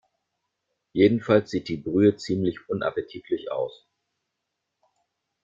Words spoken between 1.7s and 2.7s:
Brühe ziemlich